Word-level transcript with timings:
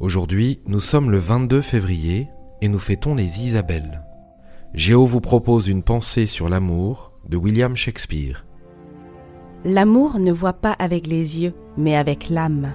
Aujourd'hui, 0.00 0.62
nous 0.66 0.80
sommes 0.80 1.10
le 1.10 1.18
22 1.18 1.60
février 1.60 2.30
et 2.62 2.68
nous 2.68 2.78
fêtons 2.78 3.14
les 3.14 3.40
Isabelles. 3.42 4.02
Géo 4.72 5.04
vous 5.04 5.20
propose 5.20 5.68
une 5.68 5.82
pensée 5.82 6.26
sur 6.26 6.48
l'amour 6.48 7.12
de 7.28 7.36
William 7.36 7.76
Shakespeare. 7.76 8.46
L'amour 9.62 10.18
ne 10.18 10.32
voit 10.32 10.54
pas 10.54 10.72
avec 10.72 11.06
les 11.06 11.42
yeux, 11.42 11.52
mais 11.76 11.96
avec 11.96 12.30
l'âme. 12.30 12.72